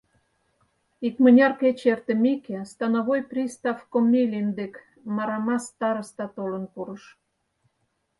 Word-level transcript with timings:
Икмыняр 1.07 1.53
кече 1.61 1.85
эртымеке, 1.93 2.57
становой 2.71 3.21
пристав 3.29 3.79
Комелин 3.93 4.47
дек 4.59 4.73
Марамас 5.15 5.63
староста 5.71 6.25
толын 6.35 6.63
пурыш. 6.73 7.03